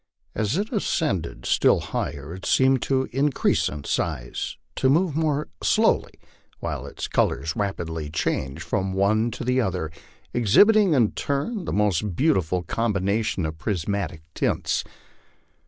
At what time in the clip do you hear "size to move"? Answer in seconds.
3.83-5.15